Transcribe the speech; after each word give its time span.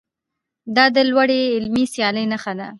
دا 0.75 0.85
د 0.95 0.97
لوړې 1.09 1.41
علمي 1.55 1.83
سیالۍ 1.93 2.25
نښه 2.31 2.53
ده. 2.59 2.67